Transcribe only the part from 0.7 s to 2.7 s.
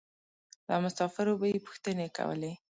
مسافرو به یې پوښتنې کولې.